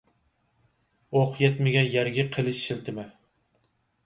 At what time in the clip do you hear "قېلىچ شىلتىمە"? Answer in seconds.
2.39-3.07